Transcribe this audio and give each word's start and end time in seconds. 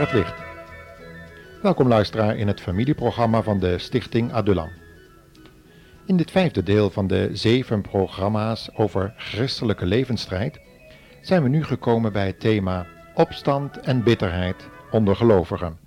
het 0.00 0.12
licht. 0.12 0.34
Welkom 1.62 1.88
luisteraar 1.88 2.36
in 2.36 2.46
het 2.46 2.60
familieprogramma 2.60 3.42
van 3.42 3.58
de 3.58 3.78
Stichting 3.78 4.32
Adulam. 4.32 4.70
In 6.06 6.16
dit 6.16 6.30
vijfde 6.30 6.62
deel 6.62 6.90
van 6.90 7.06
de 7.06 7.30
zeven 7.32 7.80
programma's 7.80 8.70
over 8.74 9.14
christelijke 9.16 9.86
levensstrijd 9.86 10.60
zijn 11.20 11.42
we 11.42 11.48
nu 11.48 11.64
gekomen 11.64 12.12
bij 12.12 12.26
het 12.26 12.40
thema 12.40 12.86
opstand 13.14 13.80
en 13.80 14.02
bitterheid 14.02 14.68
onder 14.90 15.16
gelovigen. 15.16 15.78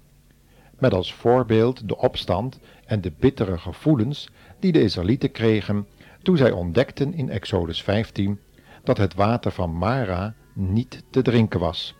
Met 0.80 0.94
als 0.94 1.13
voorbeeld 1.13 1.88
de 1.88 1.97
opstand 1.97 2.59
en 2.85 3.02
de 3.02 3.11
bittere 3.19 3.58
gevoelens 3.58 4.30
die 4.59 4.72
de 4.72 4.81
Israëlieten 4.81 5.31
kregen 5.31 5.88
toen 6.22 6.38
zij 6.38 6.52
ontdekten 6.52 7.13
in 7.13 7.30
Exodus 7.30 7.83
15 7.83 8.39
dat 8.83 8.97
het 8.97 9.13
water 9.13 9.52
van 9.52 9.77
Mara 9.77 10.33
niet 10.53 11.03
te 11.09 11.22
drinken 11.22 11.59
was. 11.59 11.95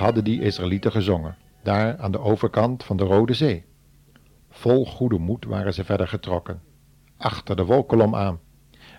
Hadden 0.00 0.24
die 0.24 0.40
Israëlieten 0.40 0.92
gezongen, 0.92 1.36
daar 1.62 1.98
aan 1.98 2.12
de 2.12 2.20
overkant 2.20 2.84
van 2.84 2.96
de 2.96 3.04
Rode 3.04 3.34
Zee? 3.34 3.64
Vol 4.50 4.86
goede 4.86 5.18
moed 5.18 5.44
waren 5.44 5.74
ze 5.74 5.84
verder 5.84 6.08
getrokken, 6.08 6.62
achter 7.16 7.56
de 7.56 7.64
wolkolom 7.64 8.14
aan, 8.14 8.40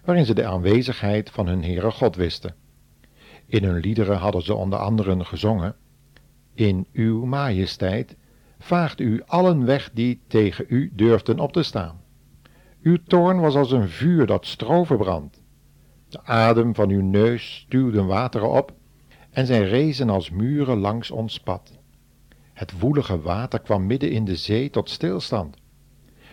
waarin 0.06 0.26
ze 0.26 0.34
de 0.34 0.46
aanwezigheid 0.46 1.30
van 1.30 1.48
hun 1.48 1.64
Heere 1.64 1.92
God 1.92 2.16
wisten. 2.16 2.56
In 3.46 3.64
hun 3.64 3.80
liederen 3.80 4.18
hadden 4.18 4.42
ze 4.42 4.54
onder 4.54 4.80
anderen 4.80 5.26
gezongen, 5.26 5.76
In 6.54 6.88
uw 6.94 7.26
majesteit 7.26 8.18
vaagt 8.60 9.00
u 9.00 9.22
allen 9.26 9.66
weg 9.66 9.90
die 9.94 10.22
tegen 10.28 10.66
u 10.68 10.92
durfden 10.94 11.40
op 11.40 11.54
te 11.54 11.64
staan. 11.64 12.02
Uw 12.82 12.98
toorn 13.08 13.40
was 13.40 13.56
als 13.56 13.72
een 13.72 13.90
vuur 13.90 14.26
dat 14.26 14.46
stroven 14.46 14.98
brandt. 14.98 15.44
De 16.10 16.24
adem 16.24 16.76
van 16.76 16.90
uw 16.90 17.02
neus 17.02 17.56
stuwde 17.56 18.04
wateren 18.04 18.50
op 18.50 18.74
en 19.32 19.46
zij 19.46 19.68
rezen 19.68 20.10
als 20.10 20.30
muren 20.30 20.78
langs 20.78 21.12
ons 21.12 21.40
pad. 21.40 21.80
Het 22.54 22.80
woelige 22.80 23.22
water 23.22 23.60
kwam 23.60 23.86
midden 23.86 24.12
in 24.12 24.26
de 24.26 24.36
zee 24.36 24.70
tot 24.70 24.90
stilstand. 24.90 25.58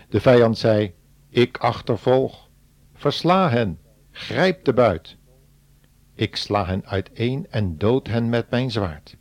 De 0.08 0.20
vijand 0.20 0.58
zei, 0.58 0.94
ik 1.28 1.56
achtervolg, 1.56 2.48
versla 2.94 3.50
hen, 3.50 3.78
grijp 4.10 4.64
de 4.64 4.72
buit. 4.72 5.16
Ik 6.14 6.36
sla 6.36 6.66
hen 6.66 6.86
uiteen 6.86 7.46
en 7.50 7.78
dood 7.78 8.06
hen 8.06 8.28
met 8.28 8.50
mijn 8.50 8.70
zwaard. 8.70 9.16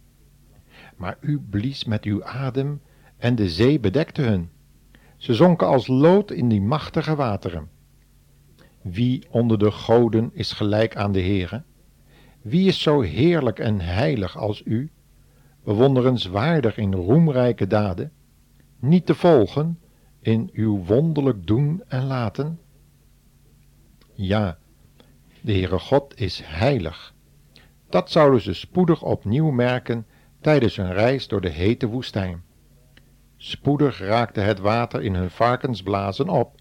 Maar 0.96 1.18
u 1.22 1.40
blies 1.50 1.84
met 1.84 2.04
uw 2.04 2.24
adem 2.24 2.82
en 3.18 3.36
de 3.36 3.50
zee 3.50 3.80
bedekte 3.80 4.22
hun. 4.22 4.50
Ze 5.18 5.34
zonken 5.34 5.68
als 5.68 5.88
lood 5.88 6.32
in 6.32 6.50
die 6.50 6.62
machtige 6.62 7.16
wateren. 7.16 7.70
Wie 8.82 9.28
onder 9.30 9.60
de 9.60 9.72
goden 9.72 10.30
is 10.34 10.52
gelijk 10.52 10.96
aan 10.96 11.12
de 11.12 11.22
Heere? 11.22 11.64
Wie 12.48 12.68
is 12.68 12.82
zo 12.82 13.02
heerlijk 13.02 13.60
en 13.60 13.80
heilig 13.80 14.38
als 14.38 14.62
u, 14.66 14.92
bewonderenswaardig 15.64 16.78
in 16.78 16.94
roemrijke 16.94 17.68
daden, 17.68 18.12
niet 18.80 19.06
te 19.06 19.16
volgen 19.16 19.80
in 20.20 20.50
uw 20.54 20.84
wonderlijk 20.84 21.48
doen 21.48 21.84
en 21.88 22.06
laten? 22.06 22.60
Ja, 24.14 24.58
de 25.42 25.52
Heere 25.52 25.80
God 25.80 26.20
is 26.20 26.42
heilig. 26.46 27.14
Dat 27.90 28.12
zouden 28.12 28.42
ze 28.42 28.54
spoedig 28.54 29.04
opnieuw 29.04 29.52
merken 29.52 30.06
tijdens 30.42 30.76
hun 30.76 30.94
reis 30.94 31.28
door 31.28 31.42
de 31.42 31.50
hete 31.50 31.88
woestijn. 31.88 32.44
Spoedig 33.36 34.00
raakte 34.00 34.40
het 34.40 34.60
water 34.60 35.02
in 35.02 35.16
hun 35.16 35.30
varkensblazen 35.30 36.30
op 36.30 36.56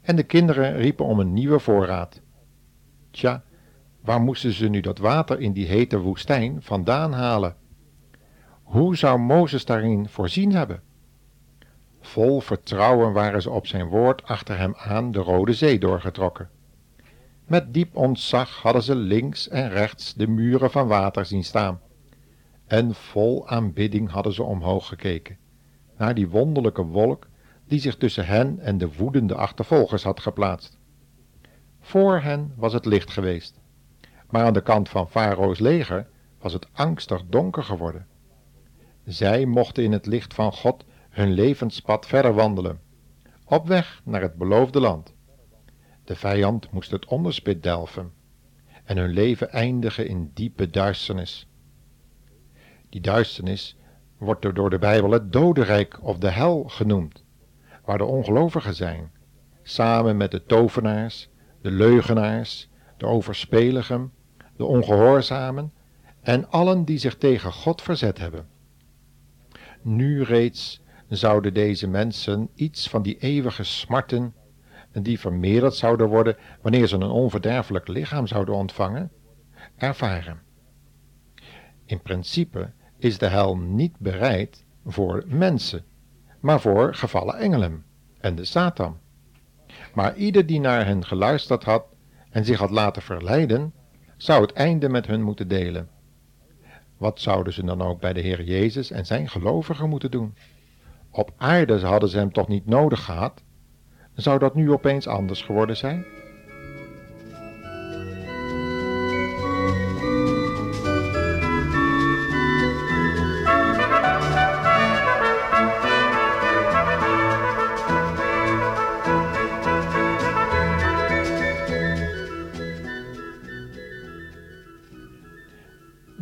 en 0.00 0.16
de 0.16 0.22
kinderen 0.22 0.76
riepen 0.76 1.04
om 1.04 1.20
een 1.20 1.32
nieuwe 1.32 1.58
voorraad. 1.58 2.20
Tja, 3.10 3.44
Waar 4.02 4.20
moesten 4.20 4.52
ze 4.52 4.68
nu 4.68 4.80
dat 4.80 4.98
water 4.98 5.40
in 5.40 5.52
die 5.52 5.66
hete 5.66 5.98
woestijn 5.98 6.62
vandaan 6.62 7.12
halen? 7.12 7.56
Hoe 8.62 8.96
zou 8.96 9.18
Mozes 9.18 9.64
daarin 9.64 10.08
voorzien 10.08 10.52
hebben? 10.52 10.82
Vol 12.00 12.40
vertrouwen 12.40 13.12
waren 13.12 13.42
ze 13.42 13.50
op 13.50 13.66
zijn 13.66 13.86
woord 13.86 14.24
achter 14.24 14.58
hem 14.58 14.74
aan 14.76 15.12
de 15.12 15.18
Rode 15.18 15.52
Zee 15.52 15.78
doorgetrokken. 15.78 16.48
Met 17.46 17.74
diep 17.74 17.96
ontzag 17.96 18.62
hadden 18.62 18.82
ze 18.82 18.94
links 18.94 19.48
en 19.48 19.68
rechts 19.68 20.14
de 20.14 20.26
muren 20.26 20.70
van 20.70 20.86
water 20.86 21.24
zien 21.24 21.44
staan. 21.44 21.80
En 22.66 22.94
vol 22.94 23.48
aanbidding 23.48 24.10
hadden 24.10 24.32
ze 24.32 24.42
omhoog 24.42 24.86
gekeken, 24.86 25.38
naar 25.96 26.14
die 26.14 26.28
wonderlijke 26.28 26.82
wolk 26.82 27.26
die 27.66 27.80
zich 27.80 27.96
tussen 27.96 28.26
hen 28.26 28.58
en 28.60 28.78
de 28.78 28.96
woedende 28.96 29.34
achtervolgers 29.34 30.02
had 30.02 30.20
geplaatst. 30.20 30.78
Voor 31.80 32.20
hen 32.20 32.52
was 32.56 32.72
het 32.72 32.84
licht 32.84 33.10
geweest, 33.10 33.60
maar 34.32 34.44
aan 34.44 34.52
de 34.52 34.62
kant 34.62 34.88
van 34.88 35.10
Farao's 35.10 35.58
leger 35.58 36.08
was 36.38 36.52
het 36.52 36.66
angstig 36.72 37.22
donker 37.26 37.64
geworden. 37.64 38.06
Zij 39.04 39.46
mochten 39.46 39.84
in 39.84 39.92
het 39.92 40.06
licht 40.06 40.34
van 40.34 40.52
God 40.52 40.84
hun 41.10 41.32
levenspad 41.32 42.06
verder 42.06 42.34
wandelen, 42.34 42.80
op 43.44 43.66
weg 43.66 44.00
naar 44.04 44.20
het 44.20 44.34
beloofde 44.34 44.80
land. 44.80 45.14
De 46.04 46.16
vijand 46.16 46.70
moest 46.70 46.90
het 46.90 47.06
onderspit 47.06 47.62
delven 47.62 48.12
en 48.84 48.96
hun 48.96 49.10
leven 49.10 49.50
eindigen 49.50 50.08
in 50.08 50.30
diepe 50.34 50.70
duisternis. 50.70 51.48
Die 52.88 53.00
duisternis 53.00 53.76
wordt 54.18 54.54
door 54.54 54.70
de 54.70 54.78
Bijbel 54.78 55.10
het 55.10 55.32
dodenrijk 55.32 55.98
of 56.02 56.18
de 56.18 56.30
hel 56.30 56.64
genoemd, 56.64 57.24
waar 57.84 57.98
de 57.98 58.04
ongelovigen 58.04 58.74
zijn, 58.74 59.12
samen 59.62 60.16
met 60.16 60.30
de 60.30 60.44
tovenaars, 60.44 61.28
de 61.60 61.70
leugenaars, 61.70 62.68
de 62.96 63.06
overspeligen 63.06 64.12
de 64.56 64.64
ongehoorzamen 64.64 65.72
en 66.20 66.50
allen 66.50 66.84
die 66.84 66.98
zich 66.98 67.16
tegen 67.16 67.52
God 67.52 67.82
verzet 67.82 68.18
hebben. 68.18 68.48
Nu 69.82 70.22
reeds 70.22 70.82
zouden 71.08 71.54
deze 71.54 71.88
mensen 71.88 72.48
iets 72.54 72.88
van 72.88 73.02
die 73.02 73.18
eeuwige 73.18 73.64
smarten, 73.64 74.34
die 74.92 75.20
vermeerderd 75.20 75.74
zouden 75.74 76.08
worden 76.08 76.36
wanneer 76.62 76.86
ze 76.86 76.94
een 76.94 77.02
onverderfelijk 77.02 77.88
lichaam 77.88 78.26
zouden 78.26 78.54
ontvangen, 78.54 79.10
ervaren. 79.76 80.40
In 81.84 82.00
principe 82.00 82.72
is 82.98 83.18
de 83.18 83.26
hel 83.26 83.56
niet 83.56 83.98
bereid 83.98 84.64
voor 84.86 85.24
mensen, 85.26 85.84
maar 86.40 86.60
voor 86.60 86.94
gevallen 86.94 87.36
engelen 87.36 87.84
en 88.20 88.34
de 88.34 88.44
Satan. 88.44 89.00
Maar 89.94 90.16
ieder 90.16 90.46
die 90.46 90.60
naar 90.60 90.86
hen 90.86 91.04
geluisterd 91.04 91.64
had 91.64 91.84
en 92.30 92.44
zich 92.44 92.58
had 92.58 92.70
laten 92.70 93.02
verleiden, 93.02 93.72
zou 94.22 94.42
het 94.42 94.52
einde 94.52 94.88
met 94.88 95.06
hun 95.06 95.22
moeten 95.22 95.48
delen. 95.48 95.88
Wat 96.96 97.20
zouden 97.20 97.52
ze 97.52 97.64
dan 97.64 97.82
ook 97.82 98.00
bij 98.00 98.12
de 98.12 98.20
Heer 98.20 98.42
Jezus 98.42 98.90
en 98.90 99.06
zijn 99.06 99.28
gelovigen 99.28 99.88
moeten 99.88 100.10
doen? 100.10 100.34
Op 101.10 101.32
aarde 101.36 101.80
hadden 101.80 102.08
ze 102.08 102.18
hem 102.18 102.32
toch 102.32 102.48
niet 102.48 102.66
nodig 102.66 103.04
gehad? 103.04 103.42
Zou 104.14 104.38
dat 104.38 104.54
nu 104.54 104.72
opeens 104.72 105.06
anders 105.06 105.42
geworden 105.42 105.76
zijn? 105.76 106.04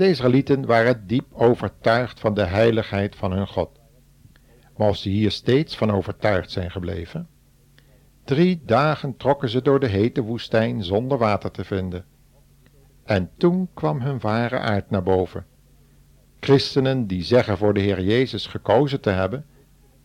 De 0.00 0.08
Israëlieten 0.08 0.67
waren 0.67 1.06
diep 1.06 1.26
overtuigd 1.32 2.20
van 2.20 2.35
de 2.35 2.44
heiligheid 2.44 3.17
van 3.17 3.32
hun 3.32 3.47
God. 3.47 3.81
Maar 4.76 4.88
of 4.88 4.97
ze 4.97 5.08
hier 5.08 5.31
steeds 5.31 5.76
van 5.76 5.91
overtuigd 5.91 6.50
zijn 6.50 6.70
gebleven? 6.70 7.29
Drie 8.25 8.62
dagen 8.64 9.17
trokken 9.17 9.49
ze 9.49 9.62
door 9.62 9.81
de 9.81 9.87
hete 9.87 10.23
woestijn 10.23 10.85
zonder 10.85 11.19
water 11.19 11.50
te 11.50 11.64
vinden. 11.64 12.05
En 13.05 13.31
toen 13.37 13.69
kwam 13.75 14.00
hun 14.00 14.20
ware 14.20 14.58
aard 14.58 14.91
naar 14.91 15.02
boven. 15.02 15.47
Christenen 16.41 17.06
die 17.06 17.23
zeggen 17.23 17.58
voor 17.58 17.75
de 17.75 17.81
Heer 17.81 18.02
Jezus 18.02 18.47
gekozen 18.47 19.00
te 19.00 19.11
hebben 19.11 19.47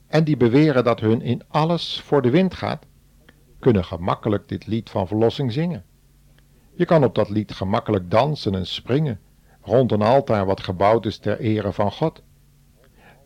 en 0.08 0.24
die 0.24 0.38
beweren 0.38 0.84
dat 0.84 1.00
hun 1.00 1.22
in 1.22 1.42
alles 1.48 2.02
voor 2.02 2.22
de 2.22 2.30
wind 2.30 2.54
gaat, 2.54 2.86
kunnen 3.60 3.86
gemakkelijk 3.86 4.48
dit 4.48 4.68
lied 4.68 4.90
van 4.90 5.08
verlossing 5.08 5.52
zingen. 5.54 5.84
Je 6.74 6.86
kan 6.86 7.04
op 7.04 7.16
dat 7.16 7.30
lied 7.30 7.52
gemakkelijk 7.52 8.12
dansen 8.12 8.56
en 8.56 8.68
springen 8.68 9.20
rond 9.66 9.92
een 9.92 10.02
altaar 10.02 10.46
wat 10.46 10.64
gebouwd 10.64 11.06
is 11.06 11.18
ter 11.18 11.40
ere 11.40 11.74
van 11.74 11.92
God. 11.92 12.24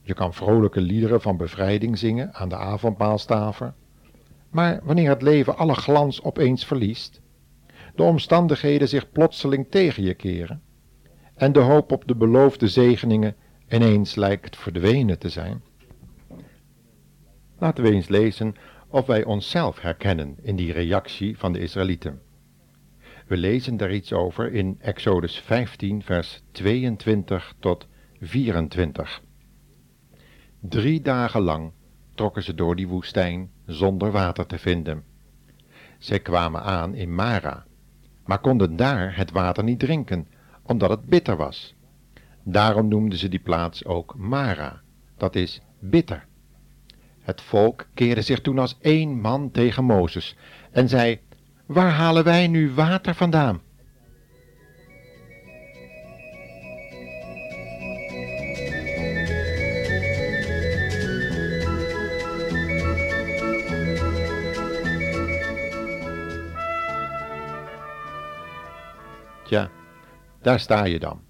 Je 0.02 0.14
kan 0.14 0.34
vrolijke 0.34 0.82
liederen 0.82 1.22
van 1.22 1.38
bevrijding 1.38 1.98
zingen 1.98 2.34
aan 2.34 2.50
de 2.50 2.58
avondmaalstaver. 2.58 3.74
Maar 4.50 4.80
wanneer 4.84 5.10
het 5.10 5.22
leven 5.22 5.58
alle 5.58 5.76
glans 5.76 6.24
opeens 6.24 6.66
verliest, 6.66 7.22
de 7.96 8.04
omstandigheden 8.04 8.88
zich 8.88 9.12
plotseling 9.12 9.68
tegen 9.70 10.04
je 10.04 10.14
keren 10.14 10.62
en 11.36 11.52
de 11.52 11.60
hoop 11.60 11.92
op 11.92 12.08
de 12.08 12.16
beloofde 12.16 12.68
zegeningen 12.68 13.36
ineens 13.70 14.16
lijkt 14.16 14.58
verdwenen 14.58 15.20
te 15.20 15.30
zijn. 15.30 15.62
Laten 17.58 17.84
we 17.84 17.92
eens 17.92 18.08
lezen 18.08 18.56
of 18.88 19.06
wij 19.06 19.24
onszelf 19.24 19.82
herkennen 19.82 20.38
in 20.42 20.56
die 20.56 20.72
reactie 20.72 21.38
van 21.38 21.54
de 21.54 21.60
Israëlieten. 21.60 22.22
We 23.30 23.38
lezen 23.38 23.78
daar 23.78 23.94
iets 23.94 24.14
over 24.14 24.54
in 24.54 24.78
Exodus 24.80 25.40
15, 25.40 26.04
vers 26.04 26.42
22 26.52 27.54
tot 27.60 27.88
24. 28.20 29.22
Drie 30.60 31.02
dagen 31.02 31.42
lang 31.42 31.72
trokken 32.16 32.44
ze 32.44 32.56
door 32.56 32.76
die 32.76 32.88
woestijn 32.88 33.52
zonder 33.66 34.12
water 34.12 34.46
te 34.46 34.58
vinden. 34.58 35.04
Zij 35.98 36.20
kwamen 36.20 36.62
aan 36.62 36.96
in 36.96 37.16
Mara, 37.16 37.66
maar 38.26 38.40
konden 38.40 38.76
daar 38.76 39.18
het 39.18 39.32
water 39.32 39.64
niet 39.64 39.80
drinken, 39.80 40.28
omdat 40.62 40.90
het 40.90 41.06
bitter 41.06 41.38
was. 41.38 41.76
Daarom 42.44 42.88
noemden 42.88 43.18
ze 43.18 43.30
die 43.30 43.40
plaats 43.40 43.86
ook 43.86 44.16
Mara, 44.18 44.82
dat 45.18 45.36
is 45.36 45.62
bitter. 45.80 46.26
Het 47.20 47.42
volk 47.42 47.88
keerde 47.94 48.22
zich 48.22 48.42
toen 48.42 48.60
als 48.60 48.78
één 48.82 49.22
man 49.22 49.52
tegen 49.52 49.84
Mozes 49.84 50.36
en 50.72 50.90
zei: 50.90 51.20
Waar 51.70 51.92
halen 51.92 52.24
wij 52.24 52.48
nu 52.48 52.74
water 52.74 53.16
vandaan? 53.16 53.62
Tja, 69.44 69.70
daar 70.42 70.60
sta 70.60 70.86
je 70.86 71.00
dan, 71.00 71.22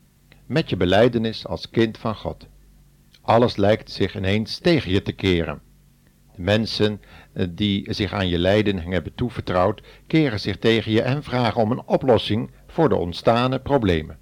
met 0.45 0.69
je 0.69 0.77
beleidenis 0.77 1.47
als 1.47 1.69
kind 1.69 1.97
van 1.97 2.15
God. 2.15 2.47
Alles 3.21 3.55
lijkt 3.55 3.91
zich 3.91 4.15
ineens 4.15 4.59
tegen 4.59 4.91
je 4.91 5.01
te 5.01 5.11
keren. 5.11 5.68
Mensen 6.39 7.01
eh, 7.33 7.47
die 7.49 7.93
zich 7.93 8.13
aan 8.13 8.27
je 8.27 8.39
lijden 8.39 8.79
hebben 8.79 9.15
toevertrouwd, 9.15 9.81
keren 10.07 10.39
zich 10.39 10.57
tegen 10.57 10.91
je 10.91 11.01
en 11.01 11.23
vragen 11.23 11.61
om 11.61 11.71
een 11.71 11.87
oplossing 11.87 12.51
voor 12.67 12.89
de 12.89 12.95
ontstane 12.95 13.59
problemen. 13.59 14.17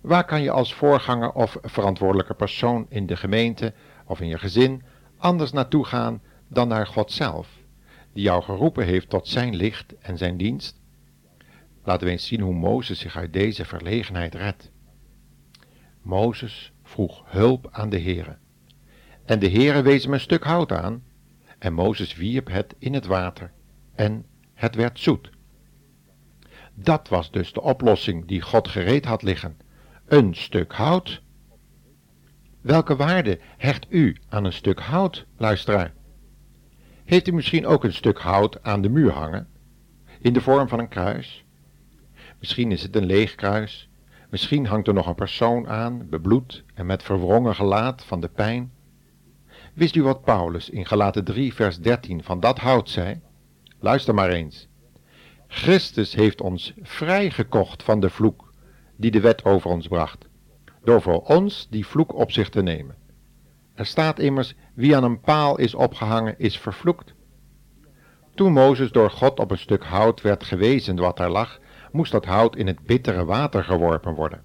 Waar 0.00 0.24
kan 0.24 0.42
je 0.42 0.50
als 0.50 0.74
voorganger 0.74 1.32
of 1.32 1.58
verantwoordelijke 1.62 2.34
persoon 2.34 2.86
in 2.88 3.06
de 3.06 3.16
gemeente 3.16 3.72
of 4.06 4.20
in 4.20 4.28
je 4.28 4.38
gezin 4.38 4.82
anders 5.16 5.52
naartoe 5.52 5.84
gaan 5.84 6.22
dan 6.48 6.68
naar 6.68 6.86
God 6.86 7.12
zelf, 7.12 7.48
die 8.12 8.22
jou 8.22 8.42
geroepen 8.42 8.84
heeft 8.84 9.08
tot 9.08 9.28
zijn 9.28 9.56
licht 9.56 9.98
en 9.98 10.18
zijn 10.18 10.36
dienst? 10.36 10.80
Laten 11.84 12.06
we 12.06 12.12
eens 12.12 12.26
zien 12.26 12.40
hoe 12.40 12.54
Mozes 12.54 12.98
zich 12.98 13.16
uit 13.16 13.32
deze 13.32 13.64
verlegenheid 13.64 14.34
redt. 14.34 14.70
Mozes 16.02 16.72
vroeg 16.82 17.22
hulp 17.26 17.68
aan 17.70 17.90
de 17.90 18.00
Heere. 18.00 18.36
En 19.24 19.38
de 19.38 19.50
Heere 19.50 19.82
wees 19.82 20.02
hem 20.02 20.12
een 20.12 20.20
stuk 20.20 20.44
hout 20.44 20.72
aan, 20.72 21.02
en 21.58 21.72
Mozes 21.72 22.14
wierp 22.14 22.48
het 22.48 22.74
in 22.78 22.94
het 22.94 23.06
water, 23.06 23.52
en 23.94 24.26
het 24.54 24.74
werd 24.74 24.98
zoet. 24.98 25.30
Dat 26.74 27.08
was 27.08 27.30
dus 27.30 27.52
de 27.52 27.62
oplossing 27.62 28.26
die 28.26 28.40
God 28.40 28.68
gereed 28.68 29.04
had 29.04 29.22
liggen. 29.22 29.56
Een 30.06 30.34
stuk 30.34 30.72
hout. 30.72 31.22
Welke 32.60 32.96
waarde 32.96 33.38
hecht 33.56 33.86
u 33.88 34.16
aan 34.28 34.44
een 34.44 34.52
stuk 34.52 34.80
hout, 34.80 35.26
luisteraar? 35.36 35.92
Heeft 37.04 37.28
u 37.28 37.32
misschien 37.32 37.66
ook 37.66 37.84
een 37.84 37.92
stuk 37.92 38.18
hout 38.18 38.62
aan 38.62 38.82
de 38.82 38.88
muur 38.88 39.12
hangen, 39.12 39.48
in 40.20 40.32
de 40.32 40.40
vorm 40.40 40.68
van 40.68 40.78
een 40.78 40.88
kruis? 40.88 41.44
Misschien 42.38 42.72
is 42.72 42.82
het 42.82 42.96
een 42.96 43.06
leeg 43.06 43.34
kruis, 43.34 43.88
misschien 44.30 44.66
hangt 44.66 44.88
er 44.88 44.94
nog 44.94 45.06
een 45.06 45.14
persoon 45.14 45.68
aan, 45.68 46.08
bebloed 46.08 46.64
en 46.74 46.86
met 46.86 47.02
verwrongen 47.02 47.54
gelaat 47.54 48.04
van 48.04 48.20
de 48.20 48.28
pijn. 48.28 48.72
Wist 49.72 49.94
u 49.94 50.02
wat 50.02 50.24
Paulus 50.24 50.70
in 50.70 50.86
Galaten 50.86 51.24
3 51.24 51.54
vers 51.54 51.78
13 51.78 52.22
van 52.22 52.40
dat 52.40 52.58
hout 52.58 52.88
zei? 52.88 53.20
Luister 53.80 54.14
maar 54.14 54.30
eens. 54.30 54.68
Christus 55.46 56.14
heeft 56.14 56.40
ons 56.40 56.72
vrijgekocht 56.82 57.82
van 57.82 58.00
de 58.00 58.10
vloek 58.10 58.52
die 58.96 59.10
de 59.10 59.20
wet 59.20 59.44
over 59.44 59.70
ons 59.70 59.88
bracht, 59.88 60.26
door 60.84 61.02
voor 61.02 61.20
ons 61.20 61.66
die 61.70 61.86
vloek 61.86 62.14
op 62.14 62.32
zich 62.32 62.48
te 62.48 62.62
nemen. 62.62 62.96
Er 63.74 63.86
staat 63.86 64.18
immers, 64.18 64.54
wie 64.74 64.96
aan 64.96 65.04
een 65.04 65.20
paal 65.20 65.58
is 65.58 65.74
opgehangen, 65.74 66.38
is 66.38 66.58
vervloekt. 66.58 67.14
Toen 68.34 68.52
Mozes 68.52 68.90
door 68.90 69.10
God 69.10 69.38
op 69.38 69.50
een 69.50 69.58
stuk 69.58 69.84
hout 69.84 70.20
werd 70.20 70.44
gewezen 70.44 70.96
wat 70.96 71.16
daar 71.16 71.30
lag, 71.30 71.60
moest 71.92 72.12
dat 72.12 72.24
hout 72.24 72.56
in 72.56 72.66
het 72.66 72.82
bittere 72.86 73.24
water 73.24 73.64
geworpen 73.64 74.14
worden. 74.14 74.42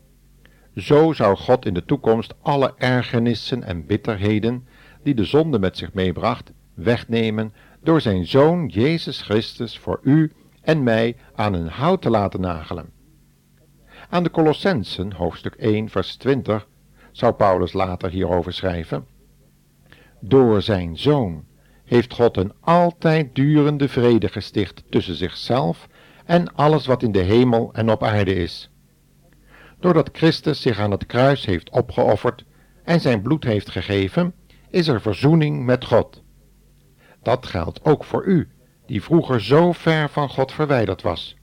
Zo 0.76 1.14
zou 1.14 1.38
God 1.38 1.66
in 1.66 1.74
de 1.74 1.86
toekomst 1.86 2.34
alle 2.42 2.74
ergernissen 2.78 3.64
en 3.64 3.86
bitterheden 3.86 4.68
die 5.08 5.16
de 5.16 5.26
zonde 5.26 5.60
met 5.60 5.78
zich 5.78 5.94
meebracht, 5.94 6.52
wegnemen 6.74 7.54
door 7.84 8.02
zijn 8.02 8.26
Zoon 8.26 8.66
Jezus 8.66 9.22
Christus 9.22 9.78
voor 9.78 10.00
u 10.04 10.32
en 10.62 10.84
mij 10.84 11.16
aan 11.36 11.54
een 11.54 11.68
hout 11.68 12.02
te 12.02 12.10
laten 12.10 12.42
nagelen. 12.42 12.90
Aan 14.10 14.24
de 14.24 14.32
Colossensen, 14.32 15.14
hoofdstuk 15.14 15.56
1, 15.56 15.90
vers 15.90 16.16
20, 16.16 16.68
zou 17.12 17.34
Paulus 17.34 17.74
later 17.74 18.10
hierover 18.10 18.54
schrijven. 18.54 19.06
Door 20.20 20.62
zijn 20.62 20.98
Zoon 20.98 21.46
heeft 21.84 22.14
God 22.14 22.38
een 22.38 22.54
altijd 22.60 23.36
durende 23.36 23.88
vrede 23.88 24.28
gesticht 24.28 24.84
tussen 24.90 25.16
zichzelf 25.16 25.88
en 26.26 26.56
alles 26.56 26.86
wat 26.86 27.04
in 27.04 27.12
de 27.12 27.24
hemel 27.24 27.70
en 27.74 27.92
op 27.92 28.04
aarde 28.04 28.36
is. 28.36 28.70
Doordat 29.80 30.10
Christus 30.12 30.62
zich 30.62 30.80
aan 30.80 30.92
het 30.92 31.06
kruis 31.06 31.46
heeft 31.46 31.70
opgeofferd 31.70 32.46
en 32.84 33.02
zijn 33.02 33.22
bloed 33.22 33.44
heeft 33.44 33.70
gegeven, 33.70 34.34
is 34.70 34.88
er 34.88 35.02
verzoening 35.02 35.66
met 35.66 35.86
God. 35.86 36.24
Dat 37.22 37.46
geldt 37.46 37.86
ook 37.86 38.04
voor 38.04 38.26
u, 38.26 38.48
die 38.86 39.04
vroeger 39.04 39.42
zo 39.42 39.72
ver 39.72 40.10
van 40.10 40.30
God 40.30 40.52
verwijderd 40.52 41.02
was. 41.02 41.36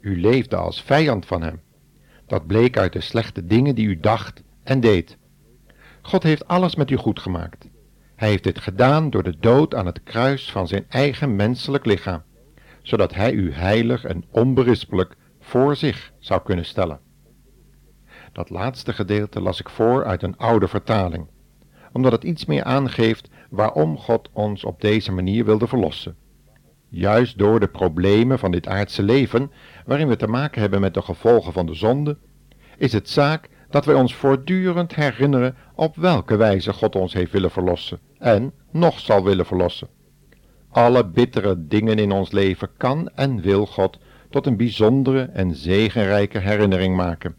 U 0.00 0.20
leefde 0.20 0.56
als 0.56 0.82
vijand 0.82 1.26
van 1.26 1.42
hem. 1.42 1.60
Dat 2.26 2.46
bleek 2.46 2.76
uit 2.76 2.92
de 2.92 3.00
slechte 3.00 3.46
dingen 3.46 3.74
die 3.74 3.86
u 3.86 4.00
dacht 4.00 4.42
en 4.62 4.80
deed. 4.80 5.16
God 6.02 6.22
heeft 6.22 6.48
alles 6.48 6.74
met 6.74 6.90
u 6.90 6.96
goed 6.96 7.20
gemaakt. 7.20 7.68
Hij 8.16 8.28
heeft 8.28 8.44
dit 8.44 8.60
gedaan 8.60 9.10
door 9.10 9.22
de 9.22 9.38
dood 9.38 9.74
aan 9.74 9.86
het 9.86 10.02
kruis 10.02 10.52
van 10.52 10.68
zijn 10.68 10.84
eigen 10.88 11.36
menselijk 11.36 11.84
lichaam 11.84 12.22
zodat 12.84 13.14
hij 13.14 13.32
u 13.32 13.52
heilig 13.52 14.04
en 14.04 14.24
onberispelijk 14.30 15.16
voor 15.40 15.76
zich 15.76 16.12
zou 16.18 16.42
kunnen 16.42 16.64
stellen. 16.64 17.00
Dat 18.32 18.50
laatste 18.50 18.92
gedeelte 18.92 19.40
las 19.40 19.60
ik 19.60 19.68
voor 19.68 20.04
uit 20.04 20.22
een 20.22 20.36
oude 20.36 20.68
vertaling, 20.68 21.26
omdat 21.94 22.12
het 22.12 22.24
iets 22.24 22.44
meer 22.44 22.64
aangeeft 22.64 23.28
waarom 23.50 23.98
God 23.98 24.28
ons 24.32 24.64
op 24.64 24.80
deze 24.80 25.12
manier 25.12 25.44
wilde 25.44 25.66
verlossen. 25.66 26.16
Juist 26.88 27.38
door 27.38 27.60
de 27.60 27.68
problemen 27.68 28.38
van 28.38 28.50
dit 28.50 28.68
aardse 28.68 29.02
leven, 29.02 29.50
waarin 29.86 30.08
we 30.08 30.16
te 30.16 30.26
maken 30.26 30.60
hebben 30.60 30.80
met 30.80 30.94
de 30.94 31.02
gevolgen 31.02 31.52
van 31.52 31.66
de 31.66 31.74
zonde, 31.74 32.16
is 32.78 32.92
het 32.92 33.08
zaak 33.08 33.48
dat 33.70 33.84
wij 33.84 33.94
ons 33.94 34.14
voortdurend 34.14 34.94
herinneren 34.94 35.56
op 35.74 35.96
welke 35.96 36.36
wijze 36.36 36.72
God 36.72 36.96
ons 36.96 37.12
heeft 37.12 37.32
willen 37.32 37.50
verlossen 37.50 37.98
en 38.18 38.52
nog 38.70 39.00
zal 39.00 39.24
willen 39.24 39.46
verlossen 39.46 39.88
alle 40.74 41.06
bittere 41.06 41.66
dingen 41.66 41.98
in 41.98 42.12
ons 42.12 42.30
leven 42.30 42.68
kan 42.76 43.10
en 43.14 43.40
wil 43.40 43.66
God 43.66 43.98
tot 44.30 44.46
een 44.46 44.56
bijzondere 44.56 45.22
en 45.22 45.54
zegenrijke 45.54 46.38
herinnering 46.38 46.96
maken, 46.96 47.34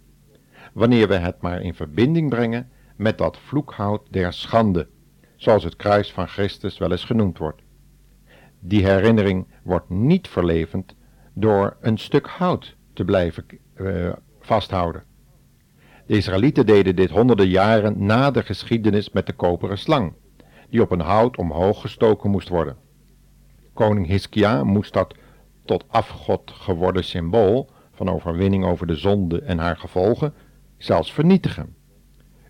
wanneer 0.73 1.07
we 1.07 1.15
het 1.15 1.41
maar 1.41 1.61
in 1.61 1.73
verbinding 1.73 2.29
brengen 2.29 2.69
met 2.95 3.17
dat 3.17 3.37
vloekhout 3.37 4.01
der 4.09 4.33
schande, 4.33 4.87
zoals 5.35 5.63
het 5.63 5.75
kruis 5.75 6.11
van 6.11 6.27
Christus 6.27 6.77
wel 6.77 6.91
eens 6.91 7.03
genoemd 7.03 7.37
wordt. 7.37 7.61
Die 8.59 8.85
herinnering 8.85 9.47
wordt 9.63 9.89
niet 9.89 10.27
verlevend 10.27 10.95
door 11.33 11.77
een 11.81 11.97
stuk 11.97 12.27
hout 12.27 12.75
te 12.93 13.05
blijven 13.05 13.45
uh, 13.75 14.13
vasthouden. 14.39 15.03
De 16.05 16.15
Israëlieten 16.15 16.65
deden 16.65 16.95
dit 16.95 17.09
honderden 17.09 17.47
jaren 17.47 18.05
na 18.05 18.31
de 18.31 18.43
geschiedenis 18.43 19.09
met 19.09 19.25
de 19.25 19.33
koperen 19.33 19.77
slang, 19.77 20.13
die 20.69 20.81
op 20.81 20.91
een 20.91 20.99
hout 20.99 21.37
omhoog 21.37 21.81
gestoken 21.81 22.29
moest 22.29 22.49
worden. 22.49 22.77
Koning 23.73 24.07
Hiskia 24.07 24.63
moest 24.63 24.93
dat 24.93 25.15
tot 25.65 25.85
afgod 25.87 26.51
geworden 26.51 27.03
symbool 27.03 27.69
van 27.91 28.09
overwinning 28.09 28.65
over 28.65 28.87
de 28.87 28.95
zonde 28.95 29.41
en 29.41 29.57
haar 29.57 29.77
gevolgen 29.77 30.33
zelfs 30.77 31.13
vernietigen. 31.13 31.75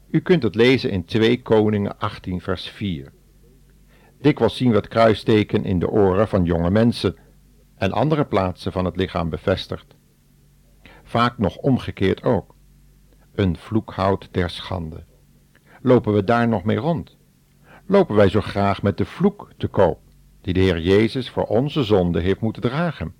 U 0.07 0.19
kunt 0.19 0.43
het 0.43 0.55
lezen 0.55 0.89
in 0.89 1.05
2 1.05 1.41
Koningen 1.41 1.99
18 1.99 2.41
vers 2.41 2.69
4. 2.69 3.11
Dikwijls 4.19 4.57
zien 4.57 4.69
we 4.69 4.75
het 4.75 4.87
kruisteken 4.87 5.63
in 5.63 5.79
de 5.79 5.89
oren 5.89 6.27
van 6.27 6.43
jonge 6.43 6.69
mensen 6.69 7.15
en 7.75 7.91
andere 7.91 8.25
plaatsen 8.25 8.71
van 8.71 8.85
het 8.85 8.95
lichaam 8.95 9.29
bevestigd. 9.29 9.95
Vaak 11.03 11.37
nog 11.37 11.55
omgekeerd 11.57 12.23
ook. 12.23 12.55
Een 13.33 13.57
vloekhout 13.57 14.27
der 14.31 14.49
schande. 14.49 15.03
Lopen 15.81 16.13
we 16.13 16.23
daar 16.23 16.47
nog 16.47 16.63
mee 16.63 16.77
rond? 16.77 17.17
Lopen 17.85 18.15
wij 18.15 18.29
zo 18.29 18.41
graag 18.41 18.81
met 18.81 18.97
de 18.97 19.05
vloek 19.05 19.51
te 19.57 19.67
koop? 19.67 20.03
die 20.45 20.53
de 20.53 20.59
Heer 20.59 20.79
Jezus 20.79 21.29
voor 21.29 21.43
onze 21.43 21.83
zonde 21.83 22.19
heeft 22.19 22.39
moeten 22.39 22.61
dragen. 22.61 23.13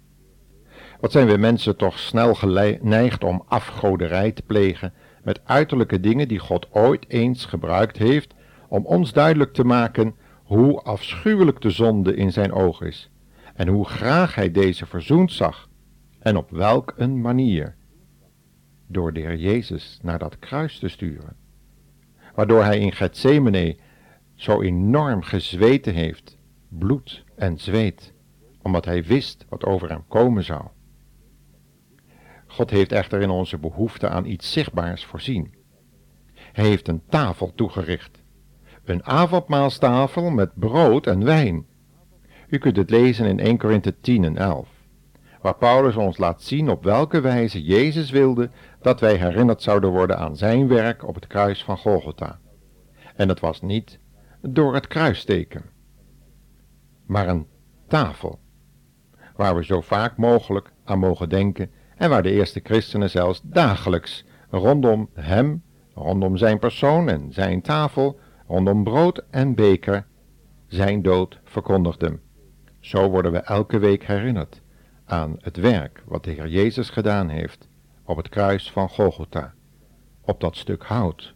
Wat 1.00 1.12
zijn 1.12 1.28
we 1.28 1.38
mensen 1.38 1.76
toch 1.76 2.00
snel 2.00 2.36
geneigd 2.36 3.24
om 3.24 3.44
afgoderij 3.48 4.32
te 4.32 4.42
plegen 4.42 4.94
met 5.26 5.42
uiterlijke 5.44 6.00
dingen 6.00 6.28
die 6.28 6.40
God 6.40 6.68
ooit 6.72 7.06
eens 7.08 7.46
gebruikt 7.46 7.98
heeft 7.98 8.34
om 8.68 8.86
ons 8.86 9.14
duidelijk 9.14 9.54
te 9.54 9.64
maken 9.64 10.16
hoe 10.44 10.82
afschuwelijk 10.82 11.62
de 11.62 11.70
zonde 11.70 12.16
in 12.16 12.32
zijn 12.32 12.52
oog 12.52 12.82
is 12.82 13.10
en 13.56 13.68
hoe 13.68 13.86
graag 13.86 14.36
hij 14.36 14.52
deze 14.52 14.86
verzoend 14.86 15.32
zag 15.32 15.70
en 16.20 16.38
op 16.38 16.50
welk 16.50 16.94
een 16.98 17.22
manier. 17.22 17.76
Door 18.88 19.14
de 19.14 19.20
Heer 19.20 19.36
Jezus 19.36 20.00
naar 20.02 20.20
dat 20.20 20.40
kruis 20.40 20.80
te 20.80 20.88
sturen, 20.88 21.36
waardoor 22.36 22.64
hij 22.64 22.80
in 22.80 22.92
Gethsemane 22.92 23.78
zo 24.36 24.62
enorm 24.62 25.22
gezweten 25.22 25.94
heeft, 25.94 26.38
bloed 26.70 27.24
en 27.36 27.58
zweet, 27.58 28.14
omdat 28.62 28.86
hij 28.86 29.04
wist 29.04 29.46
wat 29.50 29.66
over 29.66 29.90
hem 29.90 30.04
komen 30.08 30.44
zou. 30.44 30.64
God 32.56 32.70
heeft 32.70 32.92
echter 32.92 33.22
in 33.22 33.30
onze 33.30 33.58
behoefte 33.58 34.10
aan 34.10 34.26
iets 34.26 34.52
zichtbaars 34.52 35.06
voorzien. 35.06 35.54
Hij 36.34 36.66
heeft 36.66 36.88
een 36.88 37.02
tafel 37.10 37.54
toegericht, 37.56 38.24
een 38.84 39.06
avondmaalstafel 39.06 40.30
met 40.30 40.50
brood 40.54 41.08
en 41.08 41.24
wijn. 41.24 41.66
U 42.48 42.58
kunt 42.58 42.76
het 42.76 42.90
lezen 42.90 43.26
in 43.26 43.40
1 43.40 43.58
Korinthe 43.58 44.00
10 44.00 44.24
en 44.24 44.38
11, 44.38 44.68
waar 45.42 45.56
Paulus 45.56 45.96
ons 45.96 46.18
laat 46.18 46.42
zien 46.42 46.70
op 46.70 46.84
welke 46.84 47.22
wijze 47.22 47.64
Jezus 47.64 48.12
wilde 48.12 48.50
dat 48.82 49.00
wij 49.00 49.16
herinnerd 49.16 49.62
zouden 49.62 49.90
worden 49.90 50.18
aan 50.18 50.38
zijn 50.38 50.68
werk 50.68 51.08
op 51.08 51.16
het 51.16 51.28
kruis 51.28 51.64
van 51.64 51.78
Golgotha. 51.78 52.40
En 53.16 53.28
dat 53.28 53.40
was 53.40 53.62
niet 53.62 54.00
door 54.42 54.74
het 54.74 54.88
kruisteken, 54.88 55.64
maar 57.06 57.28
een 57.28 57.48
tafel, 57.88 58.40
waar 59.36 59.56
we 59.56 59.64
zo 59.66 59.82
vaak 59.82 60.18
mogelijk 60.18 60.72
aan 60.84 61.00
mogen 61.00 61.30
denken 61.30 61.72
en 61.96 62.10
waar 62.10 62.24
de 62.24 62.32
eerste 62.32 62.60
christenen 62.64 63.10
zelfs 63.10 63.42
dagelijks 63.44 64.26
rondom 64.50 65.10
hem, 65.14 65.64
rondom 65.94 66.38
zijn 66.38 66.60
persoon 66.60 67.10
en 67.10 67.34
zijn 67.34 67.62
tafel, 67.62 68.20
rondom 68.48 68.84
brood 68.84 69.24
en 69.30 69.56
beker, 69.56 70.06
zijn 70.68 71.02
dood 71.02 71.40
verkondigden. 71.44 72.22
Zo 72.80 73.10
worden 73.10 73.32
we 73.32 73.38
elke 73.38 73.78
week 73.78 74.04
herinnerd 74.04 74.62
aan 75.06 75.36
het 75.40 75.58
werk 75.58 76.04
wat 76.06 76.24
de 76.24 76.32
Heer 76.32 76.48
Jezus 76.48 76.90
gedaan 76.90 77.30
heeft 77.30 77.68
op 78.04 78.18
het 78.18 78.30
kruis 78.30 78.72
van 78.72 78.90
Golgotha, 78.90 79.54
op 80.22 80.40
dat 80.40 80.58
stuk 80.58 80.84
hout, 80.84 81.34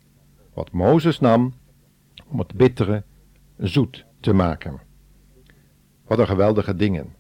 wat 0.54 0.72
Mozes 0.72 1.20
nam 1.20 1.54
om 2.28 2.40
het 2.40 2.54
bittere 2.54 3.04
zoet 3.58 4.06
te 4.20 4.34
maken. 4.34 4.80
Wat 6.06 6.20
een 6.20 6.28
geweldige 6.28 6.76
dingen. 6.76 7.16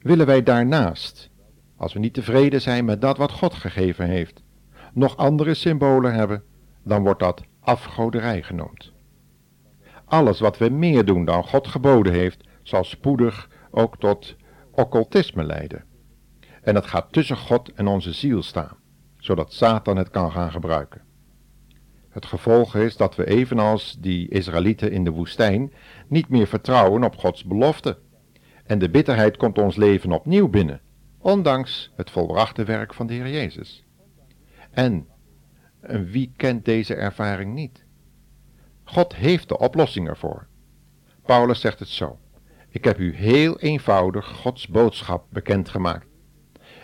Willen 0.00 0.26
wij 0.26 0.42
daarnaast, 0.42 1.30
als 1.84 1.92
we 1.92 1.98
niet 1.98 2.14
tevreden 2.14 2.60
zijn 2.60 2.84
met 2.84 3.00
dat 3.00 3.16
wat 3.16 3.32
God 3.32 3.54
gegeven 3.54 4.08
heeft, 4.08 4.42
nog 4.92 5.16
andere 5.16 5.54
symbolen 5.54 6.14
hebben, 6.14 6.42
dan 6.82 7.02
wordt 7.02 7.20
dat 7.20 7.42
afgoderij 7.60 8.42
genoemd. 8.42 8.92
Alles 10.04 10.40
wat 10.40 10.58
we 10.58 10.68
meer 10.68 11.04
doen 11.04 11.24
dan 11.24 11.44
God 11.44 11.68
geboden 11.68 12.12
heeft, 12.12 12.48
zal 12.62 12.84
spoedig 12.84 13.48
ook 13.70 13.98
tot 13.98 14.36
occultisme 14.70 15.44
leiden. 15.44 15.84
En 16.62 16.74
dat 16.74 16.86
gaat 16.86 17.12
tussen 17.12 17.36
God 17.36 17.72
en 17.72 17.86
onze 17.86 18.12
ziel 18.12 18.42
staan, 18.42 18.76
zodat 19.18 19.52
Satan 19.52 19.96
het 19.96 20.10
kan 20.10 20.32
gaan 20.32 20.50
gebruiken. 20.50 21.02
Het 22.08 22.26
gevolg 22.26 22.76
is 22.76 22.96
dat 22.96 23.16
we 23.16 23.26
evenals 23.26 23.96
die 24.00 24.28
Israëlieten 24.28 24.90
in 24.90 25.04
de 25.04 25.10
woestijn 25.10 25.72
niet 26.08 26.28
meer 26.28 26.46
vertrouwen 26.46 27.04
op 27.04 27.16
Gods 27.16 27.44
belofte. 27.44 27.98
En 28.66 28.78
de 28.78 28.90
bitterheid 28.90 29.36
komt 29.36 29.58
ons 29.58 29.76
leven 29.76 30.12
opnieuw 30.12 30.48
binnen, 30.48 30.80
ondanks 31.24 31.90
het 31.96 32.10
volbrachte 32.10 32.64
werk 32.64 32.94
van 32.94 33.06
de 33.06 33.14
Heer 33.14 33.28
Jezus. 33.28 33.84
En 34.70 35.08
wie 36.10 36.32
kent 36.36 36.64
deze 36.64 36.94
ervaring 36.94 37.54
niet? 37.54 37.84
God 38.84 39.14
heeft 39.14 39.48
de 39.48 39.58
oplossing 39.58 40.08
ervoor. 40.08 40.46
Paulus 41.22 41.60
zegt 41.60 41.78
het 41.78 41.88
zo. 41.88 42.18
Ik 42.68 42.84
heb 42.84 42.98
u 42.98 43.14
heel 43.14 43.58
eenvoudig 43.58 44.26
Gods 44.26 44.68
boodschap 44.68 45.26
bekendgemaakt. 45.30 46.06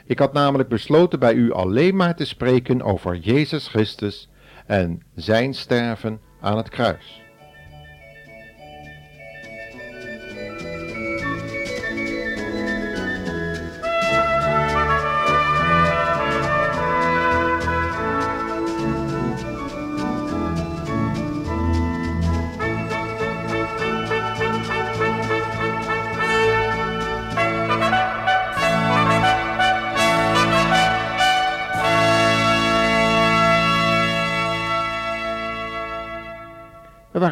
Ik 0.05 0.19
had 0.19 0.33
namelijk 0.33 0.69
besloten 0.69 1.19
bij 1.19 1.35
u 1.35 1.53
alleen 1.53 1.97
maar 1.97 2.17
te 2.17 2.25
spreken 2.25 2.83
over 2.83 3.17
Jezus 3.17 3.69
Christus 3.69 4.29
en 4.67 5.03
zijn 5.15 5.55
sterven 5.55 6.21
aan 6.41 6.57
het 6.57 6.69
kruis. 6.69 7.20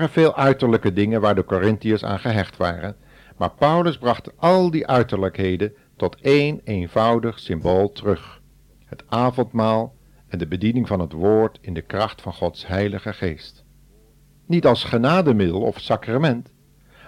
Veel 0.09 0.37
uiterlijke 0.37 0.93
dingen 0.93 1.21
waar 1.21 1.35
de 1.35 1.45
Corinthiërs 1.45 2.05
aan 2.05 2.19
gehecht 2.19 2.57
waren, 2.57 2.97
maar 3.37 3.51
Paulus 3.51 3.99
bracht 3.99 4.31
al 4.37 4.71
die 4.71 4.87
uiterlijkheden 4.87 5.73
tot 5.97 6.17
één 6.21 6.61
eenvoudig 6.65 7.39
symbool 7.39 7.93
terug: 7.93 8.41
het 8.85 9.05
avondmaal 9.09 9.95
en 10.29 10.39
de 10.39 10.47
bediening 10.47 10.87
van 10.87 11.01
het 11.01 11.13
woord 11.13 11.59
in 11.61 11.75
de 11.75 11.83
kracht 11.83 12.23
van 12.23 12.33
Gods 12.33 12.67
Heilige 12.67 13.13
Geest. 13.13 13.65
Niet 14.47 14.67
als 14.67 14.85
genademiddel 14.85 15.61
of 15.61 15.81
sacrament, 15.81 16.53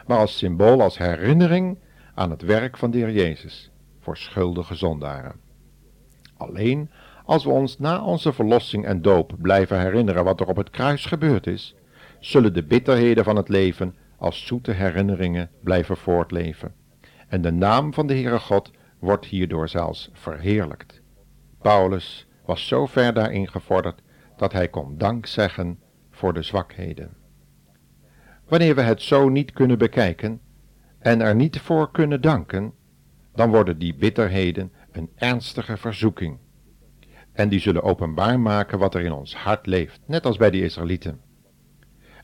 maar 0.06 0.18
als 0.18 0.38
symbool, 0.38 0.82
als 0.82 0.98
herinnering 0.98 1.78
aan 2.14 2.30
het 2.30 2.42
werk 2.42 2.76
van 2.76 2.90
de 2.90 2.98
Heer 2.98 3.12
Jezus 3.12 3.70
voor 4.00 4.16
schuldige 4.16 4.74
zondaren. 4.74 5.40
Alleen 6.36 6.90
als 7.24 7.44
we 7.44 7.50
ons 7.50 7.78
na 7.78 8.04
onze 8.04 8.32
verlossing 8.32 8.84
en 8.84 9.02
doop 9.02 9.34
blijven 9.38 9.80
herinneren 9.80 10.24
wat 10.24 10.40
er 10.40 10.46
op 10.46 10.56
het 10.56 10.70
kruis 10.70 11.06
gebeurd 11.06 11.46
is, 11.46 11.74
zullen 12.20 12.54
de 12.54 12.62
bitterheden 12.62 13.24
van 13.24 13.36
het 13.36 13.48
leven 13.48 13.94
als 14.16 14.46
zoete 14.46 14.72
herinneringen 14.72 15.50
blijven 15.62 15.96
voortleven. 15.96 16.74
En 17.28 17.42
de 17.42 17.52
naam 17.52 17.94
van 17.94 18.06
de 18.06 18.14
Heere 18.14 18.38
God 18.38 18.70
wordt 18.98 19.26
hierdoor 19.26 19.68
zelfs 19.68 20.10
verheerlijkt. 20.12 21.00
Paulus 21.62 22.26
was 22.44 22.66
zo 22.66 22.86
ver 22.86 23.14
daarin 23.14 23.48
gevorderd 23.48 24.02
dat 24.36 24.52
hij 24.52 24.68
kon 24.68 24.98
dank 24.98 25.26
zeggen 25.26 25.78
voor 26.10 26.32
de 26.32 26.42
zwakheden. 26.42 27.16
Wanneer 28.48 28.74
we 28.74 28.80
het 28.80 29.02
zo 29.02 29.28
niet 29.28 29.52
kunnen 29.52 29.78
bekijken 29.78 30.40
en 30.98 31.20
er 31.20 31.34
niet 31.34 31.60
voor 31.60 31.90
kunnen 31.90 32.20
danken, 32.20 32.72
dan 33.34 33.50
worden 33.50 33.78
die 33.78 33.94
bitterheden 33.94 34.72
een 34.92 35.10
ernstige 35.14 35.76
verzoeking. 35.76 36.38
En 37.32 37.48
die 37.48 37.60
zullen 37.60 37.82
openbaar 37.82 38.40
maken 38.40 38.78
wat 38.78 38.94
er 38.94 39.00
in 39.00 39.12
ons 39.12 39.34
hart 39.34 39.66
leeft, 39.66 40.00
net 40.06 40.26
als 40.26 40.36
bij 40.36 40.50
de 40.50 40.62
Israëlieten 40.62 41.20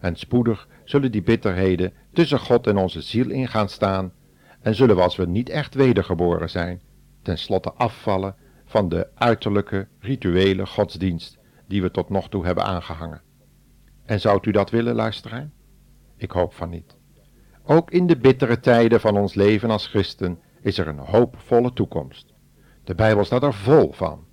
en 0.07 0.17
spoedig 0.17 0.69
zullen 0.85 1.13
die 1.13 1.23
bitterheden 1.23 1.93
tussen 2.13 2.39
God 2.39 2.67
en 2.67 2.77
onze 2.77 3.01
ziel 3.01 3.31
in 3.31 3.49
gaan 3.49 3.69
staan 3.69 4.13
en 4.61 4.75
zullen 4.75 4.97
we 4.97 5.03
als 5.03 5.17
we 5.17 5.27
niet 5.27 5.49
echt 5.49 5.75
wedergeboren 5.75 6.51
zijn, 6.51 6.81
tenslotte 7.23 7.73
afvallen 7.73 8.35
van 8.65 8.89
de 8.89 9.09
uiterlijke 9.15 9.89
rituele 9.99 10.67
godsdienst 10.67 11.39
die 11.69 11.83
we 11.83 11.91
tot 11.91 12.09
nog 12.09 12.29
toe 12.29 12.45
hebben 12.45 12.65
aangehangen. 12.65 13.23
En 14.05 14.21
zou 14.21 14.39
u 14.43 14.51
dat 14.51 14.71
willen, 14.71 14.95
luisteren? 14.95 15.53
Ik 16.17 16.31
hoop 16.31 16.55
van 16.55 16.71
niet. 16.71 16.97
Ook 17.65 17.91
in 17.91 18.07
de 18.07 18.17
bittere 18.17 18.61
tijden 18.61 19.01
van 19.01 19.17
ons 19.17 19.35
leven 19.35 19.71
als 19.71 19.87
christen 19.87 20.39
is 20.61 20.79
er 20.79 20.89
een 20.89 20.99
hoopvolle 20.99 21.73
toekomst. 21.73 22.35
De 22.85 22.95
Bijbel 22.95 23.25
staat 23.25 23.43
er 23.43 23.55
vol 23.55 23.93
van. 23.93 24.25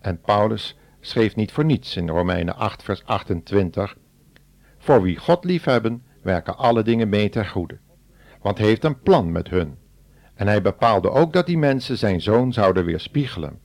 En 0.00 0.20
Paulus 0.20 0.76
schreef 1.00 1.36
niet 1.36 1.52
voor 1.52 1.64
niets 1.64 1.96
in 1.96 2.08
Romeinen 2.08 2.56
8, 2.56 2.82
vers 2.82 3.04
28 3.04 3.96
voor 4.86 5.02
wie 5.02 5.16
God 5.16 5.44
liefhebben, 5.44 6.02
werken 6.22 6.56
alle 6.56 6.82
dingen 6.82 7.08
mee 7.08 7.28
ter 7.28 7.46
goede. 7.46 7.78
Want 8.42 8.58
hij 8.58 8.66
heeft 8.66 8.84
een 8.84 9.00
plan 9.00 9.32
met 9.32 9.48
hun. 9.48 9.76
En 10.34 10.46
hij 10.46 10.62
bepaalde 10.62 11.10
ook 11.10 11.32
dat 11.32 11.46
die 11.46 11.58
mensen 11.58 11.98
zijn 11.98 12.20
zoon 12.20 12.52
zouden 12.52 12.84
weerspiegelen. 12.84 13.58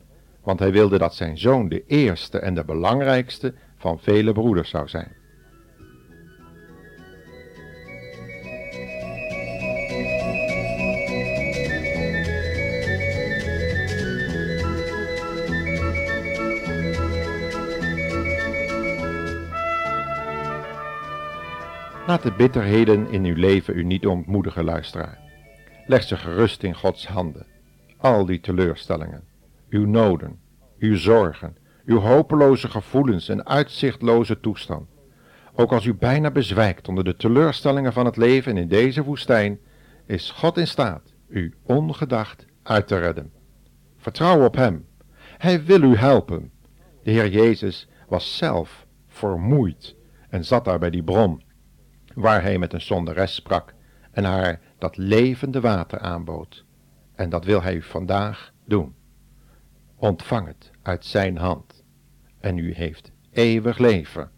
Want 0.43 0.59
hij 0.59 0.71
wilde 0.71 0.97
dat 0.97 1.15
zijn 1.15 1.37
zoon 1.37 1.69
de 1.69 1.83
eerste 1.85 2.39
en 2.39 2.53
de 2.53 2.65
belangrijkste 2.65 3.53
van 3.77 3.99
vele 3.99 4.31
broeders 4.31 4.69
zou 4.69 4.87
zijn. 4.87 5.11
Laat 22.11 22.23
de 22.23 22.31
bitterheden 22.31 23.09
in 23.09 23.25
uw 23.25 23.35
leven 23.35 23.77
u 23.77 23.83
niet 23.83 24.07
ontmoedigen, 24.07 24.63
luisteraar. 24.63 25.19
Leg 25.85 26.03
ze 26.03 26.17
gerust 26.17 26.63
in 26.63 26.75
Gods 26.75 27.07
handen. 27.07 27.45
Al 27.97 28.25
die 28.25 28.39
teleurstellingen, 28.39 29.23
uw 29.69 29.85
noden, 29.85 30.39
uw 30.79 30.95
zorgen, 30.95 31.57
uw 31.85 31.97
hopeloze 31.97 32.67
gevoelens 32.67 33.29
en 33.29 33.45
uitzichtloze 33.45 34.39
toestand. 34.39 34.89
Ook 35.55 35.71
als 35.71 35.85
u 35.85 35.93
bijna 35.93 36.31
bezwijkt 36.31 36.87
onder 36.87 37.03
de 37.03 37.15
teleurstellingen 37.15 37.93
van 37.93 38.05
het 38.05 38.17
leven 38.17 38.57
in 38.57 38.67
deze 38.67 39.03
woestijn, 39.03 39.59
is 40.05 40.31
God 40.31 40.57
in 40.57 40.67
staat 40.67 41.13
u 41.27 41.53
ongedacht 41.63 42.45
uit 42.63 42.87
te 42.87 42.99
redden. 42.99 43.31
Vertrouw 43.97 44.45
op 44.45 44.55
Hem. 44.55 44.85
Hij 45.37 45.63
wil 45.63 45.81
u 45.81 45.95
helpen. 45.95 46.51
De 47.03 47.11
Heer 47.11 47.29
Jezus 47.29 47.87
was 48.07 48.37
zelf 48.37 48.85
vermoeid 49.07 49.95
en 50.29 50.45
zat 50.45 50.65
daar 50.65 50.79
bij 50.79 50.89
die 50.89 51.03
bron, 51.03 51.41
waar 52.15 52.41
hij 52.41 52.57
met 52.57 52.73
een 52.73 52.81
zonderes 52.81 53.35
sprak 53.35 53.73
en 54.11 54.23
haar 54.23 54.59
dat 54.77 54.97
levende 54.97 55.61
water 55.61 55.99
aanbood. 55.99 56.65
En 57.15 57.29
dat 57.29 57.45
wil 57.45 57.61
hij 57.61 57.75
u 57.75 57.81
vandaag 57.81 58.53
doen. 58.65 58.95
Ontvang 59.95 60.47
het 60.47 60.71
uit 60.81 61.05
zijn 61.05 61.37
hand 61.37 61.83
en 62.39 62.57
u 62.57 62.73
heeft 62.73 63.11
eeuwig 63.31 63.77
leven. 63.77 64.31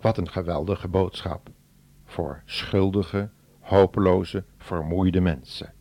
Wat 0.00 0.18
een 0.18 0.30
geweldige 0.30 0.88
boodschap 0.88 1.50
voor 2.04 2.42
schuldige, 2.44 3.30
hopeloze, 3.60 4.44
vermoeide 4.58 5.20
mensen. 5.20 5.72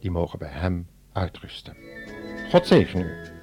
Die 0.00 0.10
mogen 0.10 0.38
bij 0.38 0.50
hem 0.50 0.88
uitrusten. 1.12 1.76
God 2.50 2.66
zegen 2.66 3.00
u. 3.00 3.37